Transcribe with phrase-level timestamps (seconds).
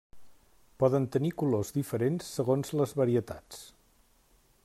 [0.83, 3.61] Poden tenir colors diferents segons les varietats.